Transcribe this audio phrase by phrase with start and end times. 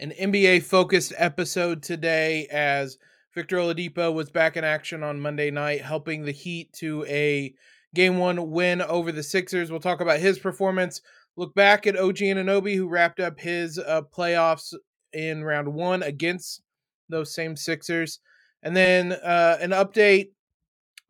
[0.00, 2.96] an NBA focused episode today as
[3.34, 7.54] Victor Oladipo was back in action on Monday night, helping the Heat to a
[7.94, 9.70] game one win over the Sixers.
[9.70, 11.02] We'll talk about his performance,
[11.36, 14.72] look back at OG Anunoby, who wrapped up his uh, playoffs
[15.12, 16.62] in round one against
[17.10, 18.20] those same Sixers,
[18.62, 20.30] and then uh, an update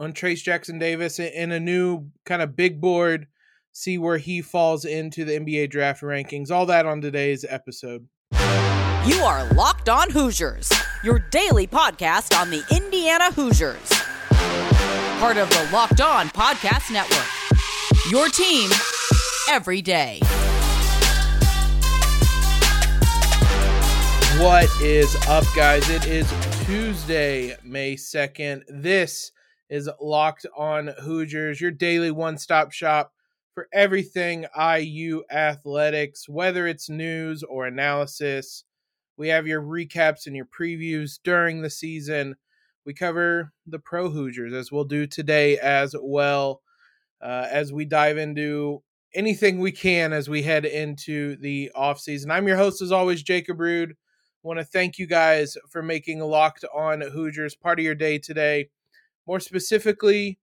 [0.01, 3.29] on Trayce Jackson Davis in a new kind of big board,
[3.71, 6.51] see where he falls into the NBA draft rankings.
[6.51, 8.09] All that on today's episode.
[9.07, 10.71] You are Locked On Hoosiers,
[11.03, 13.89] your daily podcast on the Indiana Hoosiers.
[15.19, 17.27] Part of the Locked On Podcast Network.
[18.11, 18.71] Your team
[19.49, 20.21] every day.
[24.39, 25.89] What is up, guys?
[25.89, 26.31] It is
[26.67, 28.65] Tuesday, May 2nd.
[28.69, 29.33] This
[29.71, 33.15] is Locked On Hoosiers, your daily one stop shop
[33.55, 38.65] for everything IU athletics, whether it's news or analysis
[39.21, 42.35] we have your recaps and your previews during the season.
[42.87, 46.63] We cover the Pro Hoosiers as we'll do today as well
[47.21, 48.83] uh, as we dive into
[49.15, 52.31] anything we can as we head into the off season.
[52.31, 53.95] I'm your host as always, Jacob Rude.
[54.43, 58.71] Want to thank you guys for making Locked On Hoosiers part of your day today.
[59.27, 60.39] More specifically,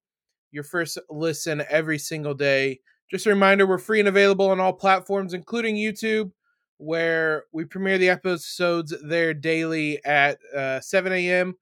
[0.51, 2.81] your first listen every single day.
[3.09, 6.29] Just a reminder, we're free and available on all platforms, including YouTube
[6.77, 11.55] where we premiere the episodes there daily at uh, 7 a.m.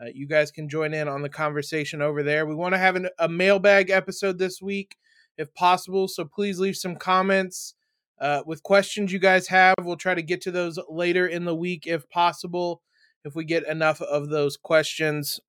[0.00, 2.46] Uh, you guys can join in on the conversation over there.
[2.46, 4.96] We want to have an, a mailbag episode this week,
[5.36, 6.08] if possible.
[6.08, 7.74] So please leave some comments
[8.20, 9.74] uh, with questions you guys have.
[9.82, 12.82] We'll try to get to those later in the week, if possible,
[13.24, 15.40] if we get enough of those questions.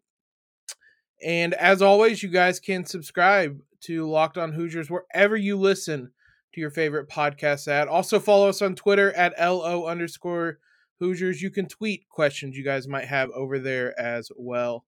[1.24, 6.12] And as always, you guys can subscribe to Locked On Hoosiers wherever you listen
[6.54, 7.88] to your favorite podcast at.
[7.88, 10.60] Also follow us on Twitter at LO underscore
[11.00, 11.42] Hoosiers.
[11.42, 14.86] You can tweet questions you guys might have over there as well.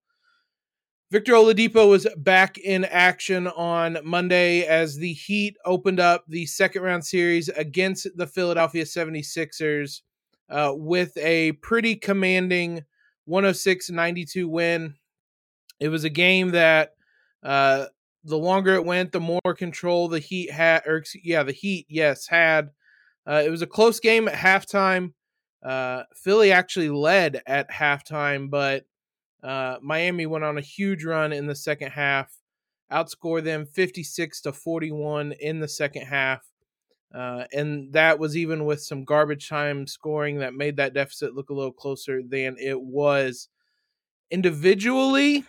[1.11, 6.81] Victor Oladipo was back in action on Monday as the Heat opened up the second
[6.81, 10.01] round series against the Philadelphia 76ers
[10.49, 12.83] uh, with a pretty commanding
[13.25, 14.95] 106 92 win.
[15.79, 16.93] It was a game that
[17.43, 17.85] uh,
[18.23, 22.27] the longer it went, the more control the Heat had, or yeah, the Heat, yes,
[22.27, 22.69] had.
[23.27, 25.13] Uh, it was a close game at halftime.
[25.63, 28.85] Uh, Philly actually led at halftime, but
[29.43, 32.37] uh, Miami went on a huge run in the second half,
[32.91, 36.41] outscored them 56 to 41 in the second half.
[37.13, 41.49] Uh, and that was even with some garbage time scoring that made that deficit look
[41.49, 43.49] a little closer than it was.
[44.31, 45.45] Individually,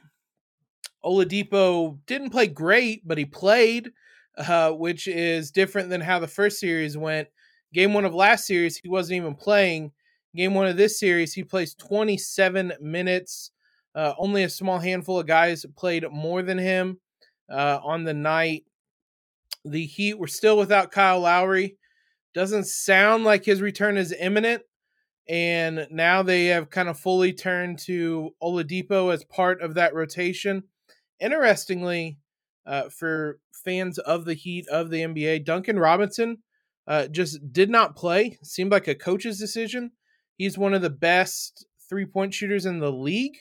[1.04, 3.90] Oladipo didn't play great, but he played,
[4.38, 7.28] uh, which is different than how the first series went.
[7.72, 9.92] Game one of last series, he wasn't even playing.
[10.34, 13.50] Game one of this series, he plays 27 minutes.
[13.94, 16.98] Uh, only a small handful of guys played more than him
[17.50, 18.64] uh, on the night.
[19.64, 21.76] The Heat were still without Kyle Lowry.
[22.34, 24.62] Doesn't sound like his return is imminent.
[25.28, 30.64] And now they have kind of fully turned to Oladipo as part of that rotation.
[31.20, 32.18] Interestingly,
[32.66, 36.38] uh, for fans of the Heat of the NBA, Duncan Robinson
[36.86, 38.38] uh, just did not play.
[38.42, 39.92] Seemed like a coach's decision.
[40.36, 43.36] He's one of the best three point shooters in the league.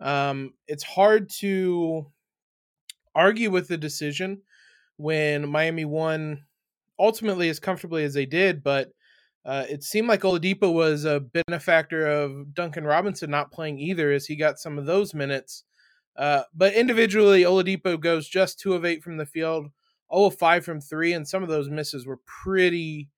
[0.00, 2.06] Um, it's hard to
[3.14, 4.42] argue with the decision
[4.96, 6.44] when Miami won
[6.98, 8.90] ultimately as comfortably as they did, but
[9.44, 14.26] uh, it seemed like Oladipo was a benefactor of Duncan Robinson not playing either, as
[14.26, 15.64] he got some of those minutes.
[16.16, 19.70] Uh, but individually, Oladipo goes just two of eight from the field,
[20.12, 23.08] 0 of five from three, and some of those misses were pretty,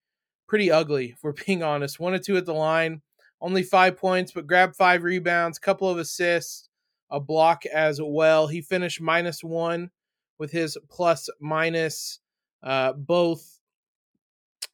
[0.47, 1.11] pretty ugly.
[1.11, 3.03] If we're being honest, one or two at the line,
[3.41, 6.69] only five points, but grabbed five rebounds, couple of assists,
[7.11, 8.47] a block as well.
[8.47, 9.91] He finished minus one
[10.39, 12.21] with his plus minus.
[12.63, 13.59] Uh, both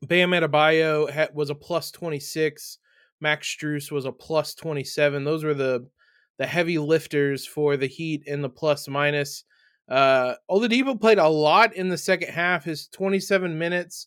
[0.03, 2.79] Bam Adebayo was a plus 26.
[3.21, 5.25] Max Strus was a plus 27.
[5.25, 5.89] Those were the
[6.39, 9.45] the heavy lifters for the Heat in the plus minus.
[9.89, 12.65] Uh, Oladipo played a lot in the second half.
[12.65, 14.07] His 27 minutes.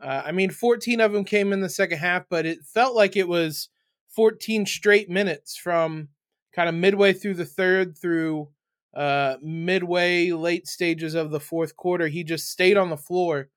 [0.00, 3.16] Uh, I mean, 14 of them came in the second half, but it felt like
[3.16, 3.68] it was
[4.10, 6.08] 14 straight minutes from
[6.54, 8.48] kind of midway through the third through
[8.94, 12.08] uh, midway late stages of the fourth quarter.
[12.08, 13.48] He just stayed on the floor.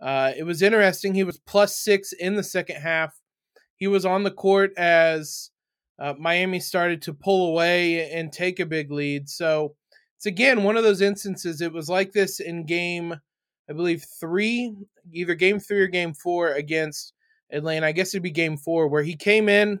[0.00, 1.14] Uh, it was interesting.
[1.14, 3.20] He was plus six in the second half.
[3.76, 5.50] He was on the court as
[6.00, 9.28] uh, Miami started to pull away and take a big lead.
[9.28, 9.76] So
[10.16, 11.60] it's again one of those instances.
[11.60, 13.14] It was like this in game,
[13.68, 14.74] I believe, three,
[15.12, 17.12] either game three or game four against
[17.52, 17.86] Atlanta.
[17.86, 19.78] I guess it'd be game four, where he came in,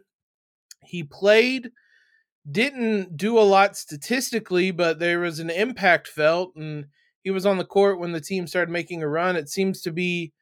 [0.84, 1.70] he played,
[2.50, 6.86] didn't do a lot statistically, but there was an impact felt, and
[7.22, 9.36] he was on the court when the team started making a run.
[9.36, 10.32] It seems to be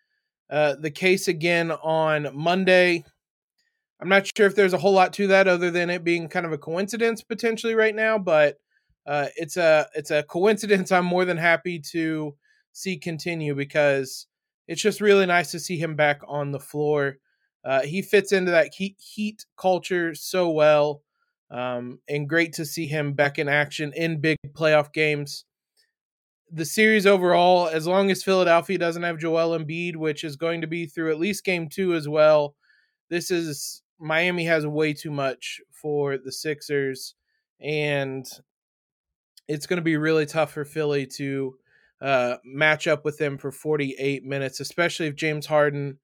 [0.48, 3.04] uh, the case again on Monday.
[4.00, 6.46] I'm not sure if there's a whole lot to that other than it being kind
[6.46, 8.58] of a coincidence potentially right now, but
[9.06, 12.36] uh, it's a it's a coincidence I'm more than happy to
[12.72, 14.26] see continue because
[14.68, 17.16] it's just really nice to see him back on the floor.
[17.64, 21.02] Uh, he fits into that heat, heat culture so well,
[21.50, 25.44] um, and great to see him back in action in big playoff games.
[26.52, 30.66] The series overall, as long as Philadelphia doesn't have Joel Embiid, which is going to
[30.66, 32.54] be through at least game two as well,
[33.10, 37.14] this is Miami has way too much for the Sixers,
[37.60, 38.26] and
[39.48, 41.56] it's going to be really tough for Philly to
[42.00, 45.98] uh, match up with them for 48 minutes, especially if James Harden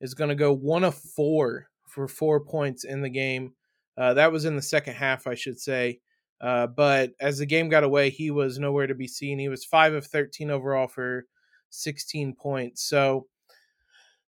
[0.00, 3.54] is going to go one of four for four points in the game.
[3.96, 6.00] Uh, that was in the second half, I should say.
[6.40, 9.38] Uh, but as the game got away, he was nowhere to be seen.
[9.38, 11.26] He was five of 13 overall for
[11.70, 12.82] 16 points.
[12.82, 13.26] So,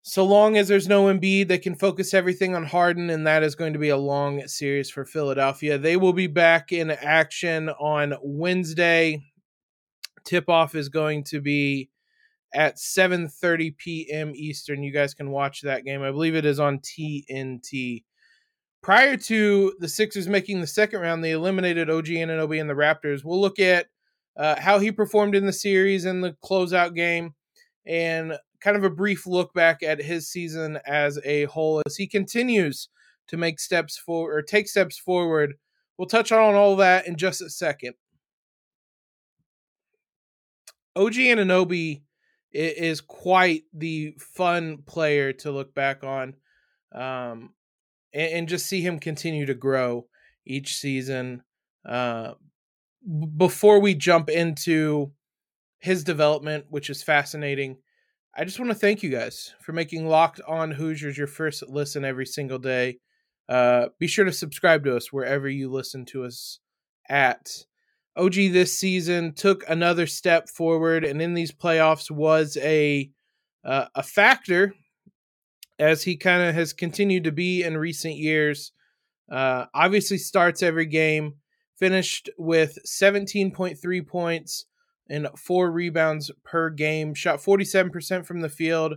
[0.02, 3.54] so long as there's no Embiid, they can focus everything on Harden, and that is
[3.54, 5.78] going to be a long series for Philadelphia.
[5.78, 9.22] They will be back in action on Wednesday
[10.24, 11.90] tip off is going to be
[12.54, 14.32] at 7:30 p.m.
[14.34, 14.82] Eastern.
[14.82, 16.02] You guys can watch that game.
[16.02, 18.04] I believe it is on TNT.
[18.82, 23.24] Prior to the Sixers making the second round, they eliminated OG Anunoby and the Raptors.
[23.24, 23.86] We'll look at
[24.36, 27.34] uh, how he performed in the series and the closeout game,
[27.86, 32.06] and kind of a brief look back at his season as a whole as he
[32.06, 32.88] continues
[33.28, 35.54] to make steps forward or take steps forward.
[35.98, 37.94] We'll touch on all that in just a second.
[40.94, 42.02] OG Anunoby
[42.52, 46.34] is quite the fun player to look back on,
[46.94, 47.54] um,
[48.12, 50.06] and, and, just see him continue to grow
[50.44, 51.42] each season.
[51.88, 52.34] Uh,
[53.38, 55.12] before we jump into
[55.78, 57.78] his development, which is fascinating,
[58.34, 62.02] I just want to thank you guys for making Locked On Hoosiers your first listen
[62.02, 62.98] every single day.
[63.46, 66.58] Uh, be sure to subscribe to us wherever you listen to us
[67.10, 67.50] at.
[68.16, 73.10] OG this season took another step forward, and in these playoffs was a
[73.64, 74.74] uh, a factor
[75.78, 78.72] as he kind of has continued to be in recent years.
[79.30, 81.34] Uh, obviously, starts every game.
[81.78, 84.66] Finished with 17.3 points
[85.08, 87.14] and four rebounds per game.
[87.14, 88.94] Shot 47% from the field,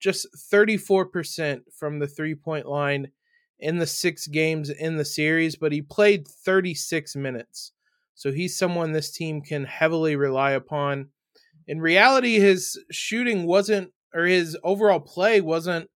[0.00, 3.10] just 34% from the three point line
[3.58, 7.72] in the six games in the series, but he played 36 minutes.
[8.14, 11.08] So he's someone this team can heavily rely upon.
[11.66, 15.90] In reality, his shooting wasn't, or his overall play wasn't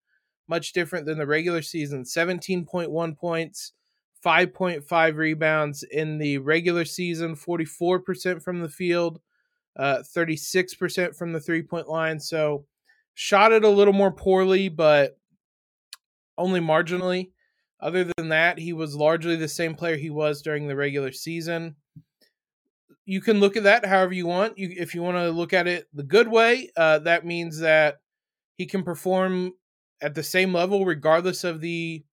[0.48, 3.72] much different than the regular season 17.1 points,
[4.24, 9.20] 5.5 rebounds in the regular season, 44% from the field,
[9.76, 12.20] uh, 36% from the three point line.
[12.20, 12.64] So
[13.14, 15.18] shot it a little more poorly, but
[16.38, 17.30] only marginally.
[17.80, 21.76] Other than that, he was largely the same player he was during the regular season
[23.10, 24.56] you can look at that however you want.
[24.56, 27.96] You, if you want to look at it the good way, uh, that means that
[28.56, 29.52] he can perform
[30.00, 32.04] at the same level regardless of the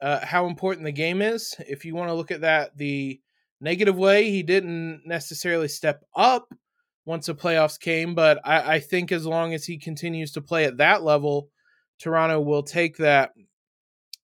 [0.00, 1.54] uh, how important the game is.
[1.58, 3.20] If you want to look at that the
[3.60, 6.48] negative way, he didn't necessarily step up
[7.06, 10.64] once the playoffs came, but I, I think as long as he continues to play
[10.64, 11.48] at that level,
[11.98, 13.32] Toronto will take that.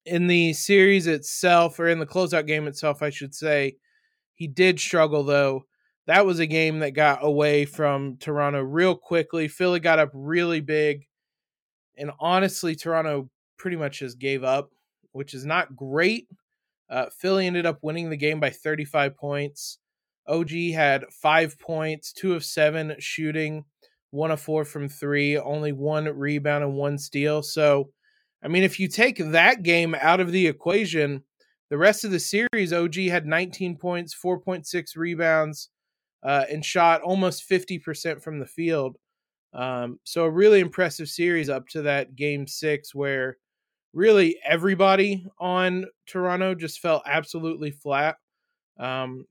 [0.05, 3.77] In the series itself, or in the closeout game itself, I should say,
[4.35, 5.63] he did struggle though
[6.05, 9.47] that was a game that got away from Toronto real quickly.
[9.47, 11.07] Philly got up really big.
[11.97, 14.69] And honestly, Toronto pretty much just gave up,
[15.11, 16.27] which is not great.
[16.89, 19.79] Uh, Philly ended up winning the game by 35 points.
[20.27, 23.65] OG had five points, two of seven shooting,
[24.11, 27.41] one of four from three, only one rebound and one steal.
[27.41, 27.89] So,
[28.43, 31.23] I mean, if you take that game out of the equation,
[31.69, 35.69] the rest of the series, OG had 19 points, 4.6 rebounds,
[36.21, 38.97] uh, and shot almost 50% from the field.
[39.53, 43.37] Um, so a really impressive series up to that game six where
[43.93, 48.17] really everybody on Toronto just felt absolutely flat,
[48.79, 49.25] um,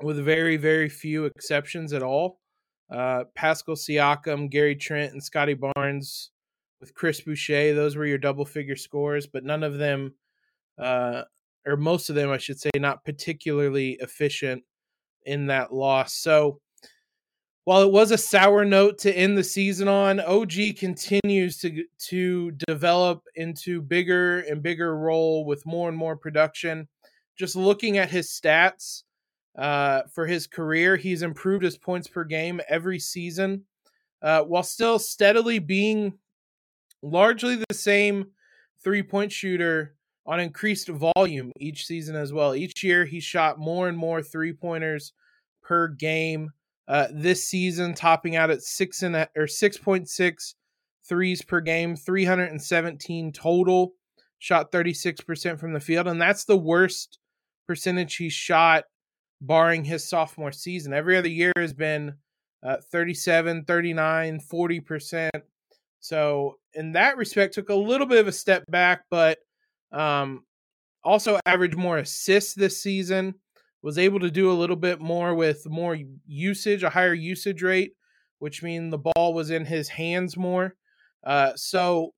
[0.00, 2.38] with very, very few exceptions at all.
[2.90, 6.30] Uh, Pascal Siakam, Gary Trent, and Scottie Barnes
[6.80, 10.14] with Chris Boucher, those were your double figure scores, but none of them,
[10.78, 11.22] uh,
[11.66, 14.64] or most of them, I should say, not particularly efficient
[15.24, 16.14] in that loss.
[16.14, 16.60] So
[17.64, 22.50] while it was a sour note to end the season on, OG continues to to
[22.66, 26.88] develop into bigger and bigger role with more and more production.
[27.38, 29.04] Just looking at his stats
[29.56, 33.64] uh, for his career, he's improved his points per game every season,
[34.22, 36.14] uh, while still steadily being
[37.02, 38.26] largely the same
[38.82, 39.94] three point shooter
[40.24, 42.54] on increased volume each season as well.
[42.54, 45.12] Each year, he shot more and more three pointers
[45.62, 46.50] per game
[46.88, 50.54] uh, this season, topping out at six and a, or six point six
[51.04, 53.94] threes per game, three hundred and seventeen total.
[54.38, 57.18] Shot thirty six percent from the field, and that's the worst
[57.68, 58.84] percentage he shot,
[59.42, 60.94] barring his sophomore season.
[60.94, 62.14] Every other year has been
[62.64, 65.34] uh, 37, 39, 40 percent.
[66.00, 69.38] So in that respect, took a little bit of a step back, but
[69.92, 70.44] um,
[71.04, 73.34] also averaged more assists this season
[73.82, 77.94] was able to do a little bit more with more usage, a higher usage rate,
[78.38, 80.74] which means the ball was in his hands more.
[81.24, 82.12] Uh, so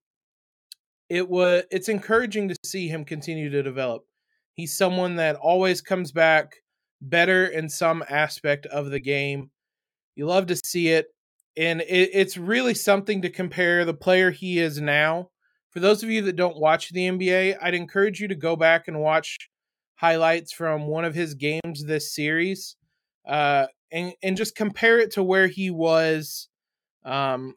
[1.09, 4.03] it was it's encouraging to see him continue to develop.
[4.53, 6.57] He's someone that always comes back
[7.09, 9.51] better in some aspect of the game.
[10.17, 11.07] You love to see it,
[11.57, 15.31] and it, it's really something to compare the player he is now.
[15.71, 18.87] For those of you that don't watch the NBA, I'd encourage you to go back
[18.87, 19.51] and watch
[19.97, 22.77] highlights from one of his games this series,
[23.27, 26.49] uh, and and just compare it to where he was,
[27.05, 27.55] um,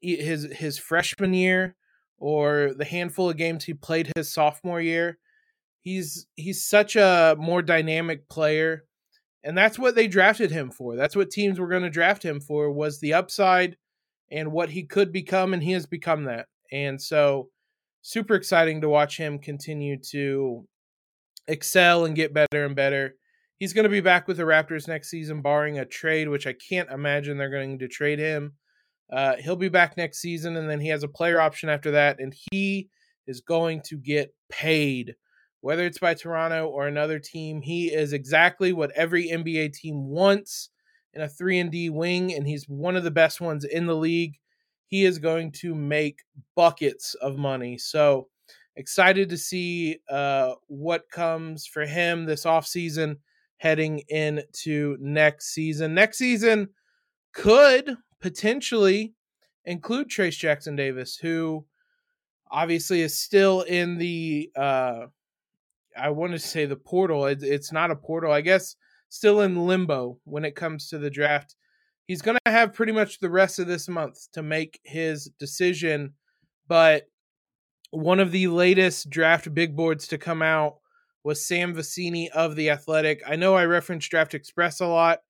[0.00, 1.76] his his freshman year
[2.18, 5.18] or the handful of games he played his sophomore year.
[5.80, 8.84] He's he's such a more dynamic player,
[9.42, 10.96] and that's what they drafted him for.
[10.96, 13.76] That's what teams were going to draft him for was the upside
[14.30, 16.46] and what he could become, and he has become that.
[16.72, 17.48] And so,
[18.02, 20.66] super exciting to watch him continue to
[21.48, 23.14] excel and get better and better.
[23.58, 26.54] He's going to be back with the Raptors next season, barring a trade, which I
[26.54, 28.54] can't imagine they're going to trade him.
[29.12, 32.20] Uh, he'll be back next season, and then he has a player option after that,
[32.20, 32.88] and he
[33.26, 35.14] is going to get paid,
[35.60, 37.62] whether it's by Toronto or another team.
[37.62, 40.70] He is exactly what every NBA team wants
[41.12, 43.96] in a three and D wing, and he's one of the best ones in the
[43.96, 44.38] league.
[44.86, 46.20] He is going to make
[46.56, 47.78] buckets of money.
[47.78, 48.28] So
[48.76, 53.16] excited to see uh, what comes for him this offseason
[53.58, 55.94] heading into next season.
[55.94, 56.68] Next season
[57.32, 59.14] could potentially
[59.64, 61.66] include Trayce Jackson Davis, who
[62.50, 65.06] obviously is still in the uh,
[65.96, 67.26] I want to say the portal.
[67.26, 68.76] It, it's not a portal, I guess.
[69.08, 71.56] Still in limbo when it comes to the draft.
[72.06, 76.14] He's going to have pretty much the rest of this month to make his decision,
[76.66, 77.04] but
[77.90, 80.76] one of the latest draft big boards to come out
[81.24, 83.22] was Sam Vecenie of The Athletic.
[83.26, 85.20] I know I reference Draft Express a lot.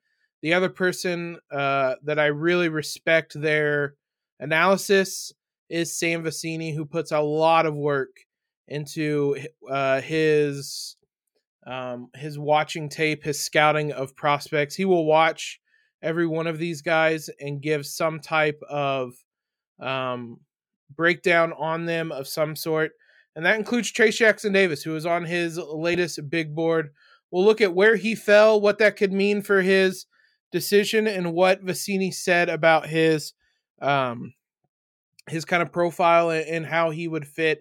[0.43, 3.95] The other person uh, that I really respect their
[4.39, 5.33] analysis
[5.69, 8.11] is Sam Vecenie, who puts a lot of work
[8.71, 9.37] into
[9.69, 10.97] uh, his
[11.67, 14.75] um, his watching tape, his scouting of prospects.
[14.75, 15.61] He will watch
[16.03, 19.13] every one of these guys and give some type of
[19.79, 20.39] um,
[20.97, 22.93] breakdown on them of some sort.
[23.37, 26.91] And that includes Trayce Jackson Davis, who is on his latest big board.
[27.31, 30.07] We'll look at where he fell, what that could mean for his
[30.51, 33.35] decision, and what Vecenie said about his
[33.81, 34.35] um,
[35.29, 37.61] his kind of profile and how he would fit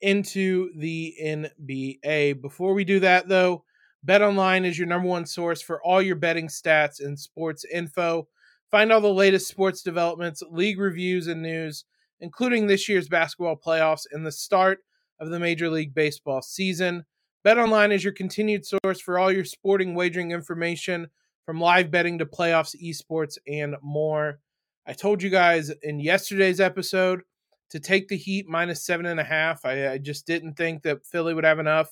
[0.00, 2.40] into the NBA.
[2.40, 3.64] Before we do that, though,
[4.02, 8.28] Bet Online is your number one source for all your betting stats and sports info.
[8.70, 11.84] Find all the latest sports developments, league reviews, and news
[12.20, 14.80] including this year's basketball playoffs and the start
[15.20, 17.04] of the Major League Baseball season.
[17.44, 21.08] BetOnline is your continued source for all your sporting wagering information
[21.44, 24.40] from live betting to playoffs, esports, and more.
[24.86, 27.22] I told you guys in yesterday's episode
[27.70, 29.64] to take the Heat minus seven and a half.
[29.64, 31.90] I, I just didn't think that Philly would have enough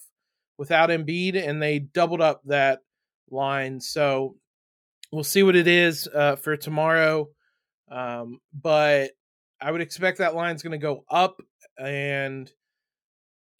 [0.58, 2.80] without Embiid, and they doubled up that
[3.30, 3.80] line.
[3.80, 4.36] So
[5.12, 7.28] we'll see what it is uh, for tomorrow.
[7.90, 9.12] Um, but
[9.60, 11.36] I would expect that line's going to go up,
[11.78, 12.50] and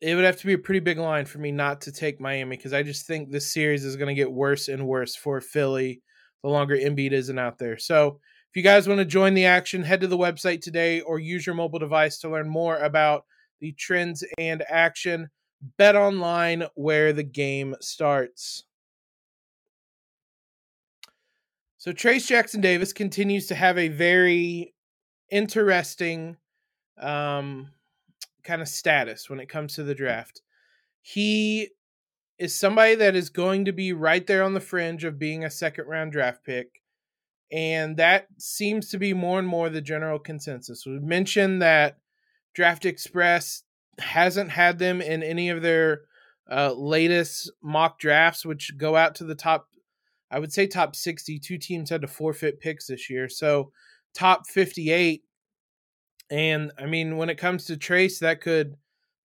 [0.00, 2.56] it would have to be a pretty big line for me not to take Miami
[2.56, 6.02] because I just think this series is going to get worse and worse for Philly
[6.44, 7.78] the longer Embiid isn't out there.
[7.78, 8.20] So
[8.54, 11.44] if you guys want to join the action, head to the website today or use
[11.44, 13.24] your mobile device to learn more about
[13.60, 15.28] the trends and action.
[15.76, 18.62] Bet online where the game starts.
[21.78, 24.72] So Trayce Jackson Davis continues to have a very
[25.32, 26.36] interesting
[27.00, 27.70] um,
[28.44, 30.42] kind of status when it comes to the draft.
[31.02, 31.70] He
[32.38, 35.50] is somebody that is going to be right there on the fringe of being a
[35.50, 36.83] second round draft pick.
[37.52, 40.84] And that seems to be more and more the general consensus.
[40.86, 41.98] We mentioned that
[42.54, 43.62] Draft Express
[43.98, 46.02] hasn't had them in any of their
[46.50, 49.68] uh, latest mock drafts, which go out to the top,
[50.30, 51.38] I would say top 60.
[51.38, 53.28] Two teams had to forfeit picks this year.
[53.28, 53.72] So
[54.14, 55.22] top 58.
[56.30, 58.76] And I mean, when it comes to Trayce, that could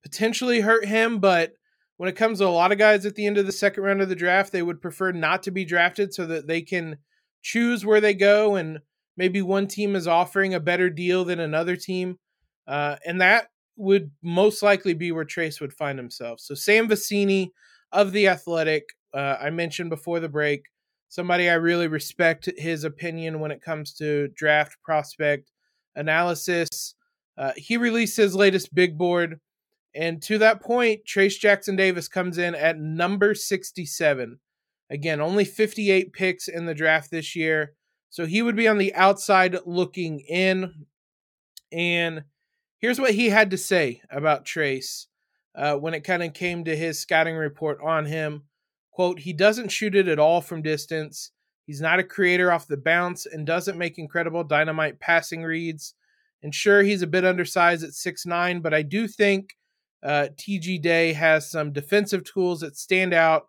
[0.02, 1.18] potentially hurt him.
[1.18, 1.54] But
[1.96, 4.00] when it comes to a lot of guys at the end of the second round
[4.02, 6.98] of the draft, they would prefer not to be drafted so that they can
[7.42, 8.56] choose where they go.
[8.56, 8.80] And
[9.16, 12.18] maybe one team is offering a better deal than another team.
[12.66, 16.40] Uh, and that would most likely be where Trayce would find himself.
[16.40, 17.50] So Sam Vecenie
[17.92, 20.64] of the Athletic, uh, I mentioned before the break,
[21.08, 25.50] somebody I really respect his opinion when it comes to draft prospect
[25.96, 26.94] analysis.
[27.36, 29.40] Uh, he released his latest big board,
[29.94, 34.38] and to that point, Trayce Jackson Davis comes in at number 67.
[34.90, 37.74] Again, only 58 picks in the draft this year.
[38.08, 40.86] So he would be on the outside looking in.
[41.72, 42.24] And
[42.78, 45.06] here's what he had to say about Trayce
[45.54, 48.44] uh, when it kind of came to his scouting report on him.
[48.90, 51.30] Quote, he doesn't shoot it at all from distance.
[51.66, 55.94] He's not a creator off the bounce and doesn't make incredible dynamite passing reads.
[56.42, 59.56] And sure, he's a bit undersized at six nine, but I do think
[60.02, 63.46] uh, TJD has some defensive tools that stand out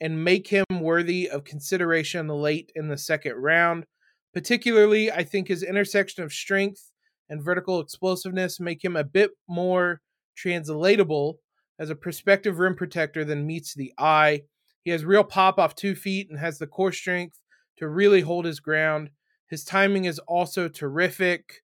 [0.00, 3.84] and make him worthy of consideration late in the second round.
[4.32, 6.90] Particularly, I think his intersection of strength
[7.28, 10.00] and vertical explosiveness make him a bit more
[10.36, 11.38] translatable
[11.78, 14.42] as a prospective rim protector than meets the eye.
[14.82, 17.40] He has real pop off two feet and has the core strength
[17.78, 19.10] to really hold his ground.
[19.48, 21.62] His timing is also terrific.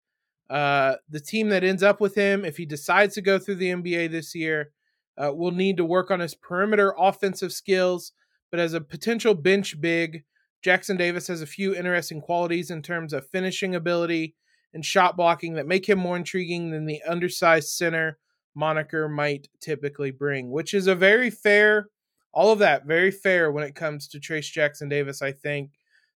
[0.50, 3.70] Uh, the team that ends up with him, if he decides to go through the
[3.70, 4.70] NBA this year,
[5.18, 8.12] uh, will need to work on his perimeter offensive skills.
[8.50, 10.24] But as a potential bench big,
[10.62, 14.34] Jackson Davis has a few interesting qualities in terms of finishing ability
[14.74, 18.18] and shot blocking that make him more intriguing than the undersized center
[18.54, 21.88] moniker might typically bring, which is a very fair,
[22.32, 25.22] all of that, very fair when it comes to Trayce Jackson Davis.
[25.22, 25.70] I think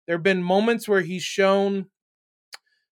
[0.07, 1.87] there have been moments where he's shown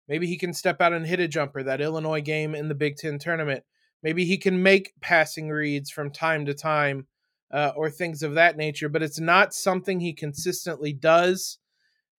[0.07, 2.97] maybe he can step out and hit a jumper, that Illinois game in the Big
[2.97, 3.63] Ten tournament.
[4.03, 7.07] Maybe he can make passing reads from time to time
[7.51, 11.59] uh, or things of that nature, but it's not something he consistently does.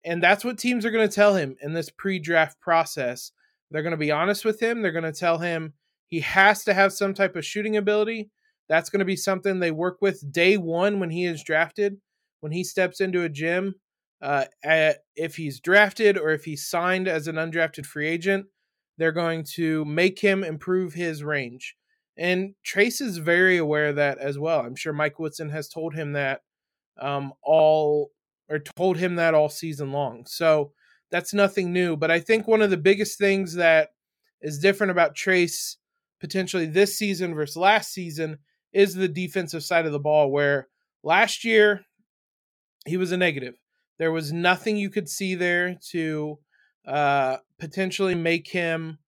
[0.05, 3.31] And that's what teams are going to tell him in this pre draft process.
[3.69, 4.81] They're going to be honest with him.
[4.81, 5.73] They're going to tell him
[6.07, 8.29] he has to have some type of shooting ability.
[8.69, 11.97] That's going to be something they work with day one when he is drafted.
[12.39, 13.75] When he steps into a gym,
[14.21, 18.45] uh, at, if he's drafted or if he's signed as an undrafted free agent,
[18.97, 21.75] they're going to make him improve his range.
[22.17, 24.61] And Trayce is very aware of that as well.
[24.61, 26.41] I'm sure Mike Woodson has told him that
[26.99, 28.11] um, all
[28.49, 30.25] or told him that all season long.
[30.25, 30.71] So
[31.11, 31.95] that's nothing new.
[31.95, 33.89] But I think one of the biggest things that
[34.41, 35.75] is different about Trayce
[36.19, 38.39] potentially this season versus last season
[38.73, 40.67] is the defensive side of the ball, where
[41.03, 41.81] last year
[42.85, 43.55] he was a negative.
[43.99, 46.39] There was nothing you could see there to
[46.87, 48.99] uh, potentially make him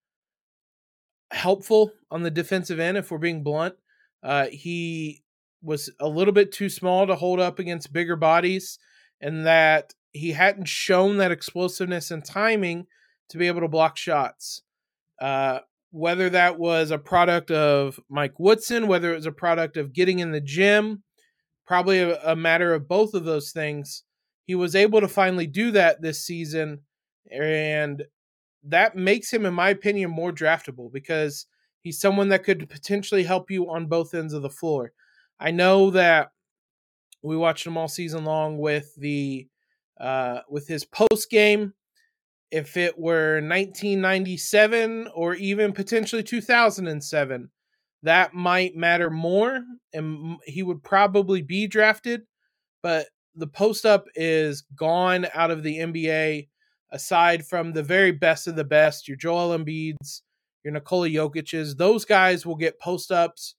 [1.32, 3.76] helpful on the defensive end, if we're being blunt.
[4.24, 5.24] Uh, he
[5.62, 8.80] was a little bit too small to hold up against bigger bodies,
[9.22, 12.88] and that he hadn't shown that explosiveness and timing
[13.30, 14.64] to be able to block shots.
[15.22, 15.60] Uh,
[15.92, 20.20] whether that was a product of Mike Woodson, whether it was a product of getting
[20.20, 21.04] in the gym,
[21.66, 24.04] probably a, a matter of both of those things.
[24.46, 26.82] He was able to finally do that this season,
[27.32, 28.04] and
[28.64, 31.46] that makes him, in my opinion, more draftable because
[31.82, 34.92] he's someone that could potentially help you on both ends of the floor.
[35.40, 36.32] I know that
[37.22, 39.48] we watched him all season long with the
[40.00, 41.74] uh, with his post game.
[42.52, 47.50] If it were 1997 or even potentially 2007,
[48.04, 49.62] that might matter more,
[49.94, 52.24] and he would probably be drafted.
[52.82, 56.49] But the post up is gone out of the NBA
[56.92, 60.24] aside from the very best of the best, your Joel Embiid's,
[60.64, 63.56] your Nikola Jokic's, those guys will get post ups.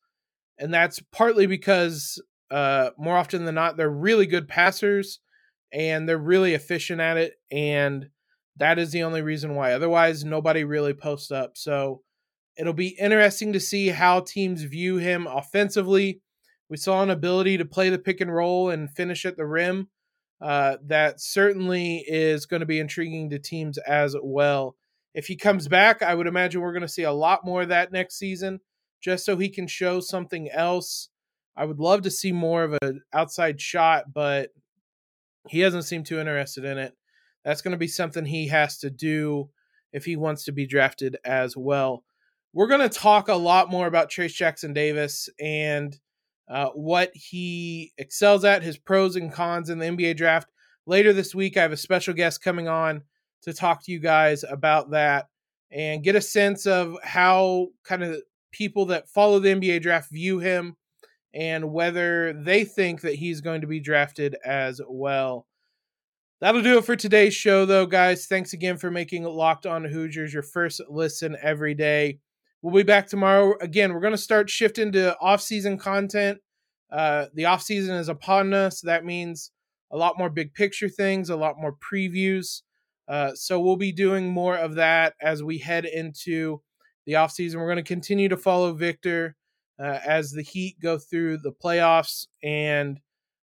[0.58, 5.20] And that's partly because uh, more often than not, they're really good passers
[5.72, 7.34] and they're really efficient at it.
[7.50, 8.08] And
[8.56, 9.72] that is the only reason why.
[9.72, 11.56] Otherwise, nobody really posts up.
[11.56, 12.02] So
[12.58, 16.20] it'll be interesting to see how teams view him offensively.
[16.68, 19.88] We saw an ability to play the pick and roll and finish at the rim
[20.40, 24.76] uh, that certainly is going to be intriguing to teams as well.
[25.14, 27.68] If he comes back, I would imagine we're going to see a lot more of
[27.68, 28.60] that next season,
[29.00, 31.08] just so he can show something else.
[31.56, 34.50] I would love to see more of an outside shot, but
[35.48, 36.94] he hasn't seemed too interested in it.
[37.44, 39.48] that's going to be something he has to do
[39.92, 42.04] if he wants to be drafted as well.
[42.52, 45.98] We're going to talk a lot more about Trayce Jackson Davis and
[46.50, 50.50] uh, what he excels at, his pros and cons in the NBA draft.
[50.86, 53.02] Later this week, I have a special guest coming on
[53.42, 55.28] to talk to you guys about that
[55.70, 60.40] and get a sense of how kind of people that follow the NBA draft view
[60.40, 60.76] him
[61.32, 65.46] and whether they think that he's going to be drafted as well.
[66.40, 68.26] That'll do it for today's show, though, guys.
[68.26, 72.18] Thanks again for making Locked On Hoosiers your first listen every day.
[72.62, 73.56] We'll be back tomorrow.
[73.60, 76.38] Again, we're going to start shifting to off-season content.
[76.92, 78.82] Uh, the off-season is upon us.
[78.82, 79.50] That means
[79.90, 82.60] a lot more big picture things, a lot more previews.
[83.08, 86.60] Uh, so we'll be doing more of that as we head into
[87.06, 87.56] the offseason.
[87.56, 89.36] We're going to continue to follow Victor
[89.78, 93.00] uh, as the Heat go through the playoffs, and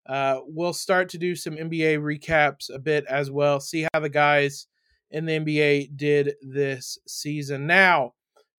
[0.07, 4.09] uh, we'll start to do some NBA recaps a bit as well, see how the
[4.11, 4.67] guys
[5.11, 7.67] in the NBA did this season.
[7.67, 8.13] Now,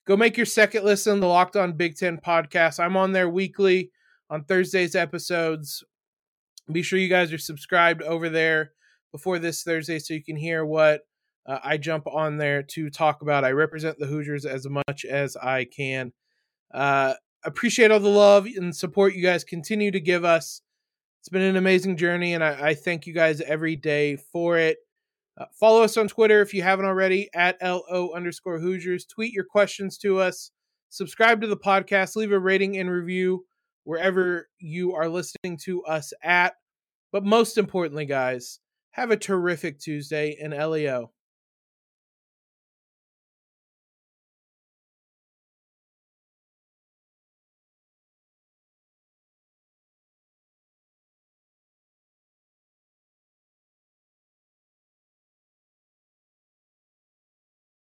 [0.08, 2.80] go make your second listen, the Locked On Big Ten podcast.
[2.80, 3.92] I'm on there weekly
[4.30, 5.84] on Thursday's episodes.
[6.72, 8.72] Be sure you guys are subscribed over there
[9.12, 11.02] before this Thursday so you can hear what
[11.46, 13.44] uh, I jump on there to talk about.
[13.44, 16.12] I represent the Hoosiers as much as I can.
[16.72, 17.12] Uh,
[17.44, 20.62] appreciate all the love and support you guys continue to give us.
[21.20, 24.78] It's been an amazing journey, and I, I thank you guys every day for it.
[25.38, 29.06] Uh, follow us on Twitter if you haven't already at LO underscore Hoosiers.
[29.06, 30.50] Tweet your questions to us.
[30.90, 32.16] Subscribe to the podcast.
[32.16, 33.46] Leave a rating and review
[33.84, 36.54] wherever you are listening to us at.
[37.12, 38.58] But most importantly, guys,
[38.92, 41.12] have a terrific Tuesday in LEO.